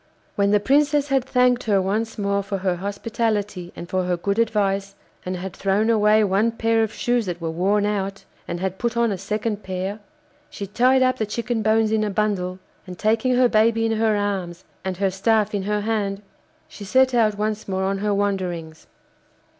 [0.35, 4.39] When the Princess had thanked her once more for her hospitality and for her good
[4.39, 4.95] advice,
[5.27, 8.97] and had thrown away one pair of shoes that were worn out, and had put
[8.97, 9.99] on a second pair,
[10.49, 14.15] she tied up the chicken bones in a bundle, and taking her baby in her
[14.15, 16.23] arms and her staff in her hand,
[16.67, 18.87] she set out once more on her wanderings.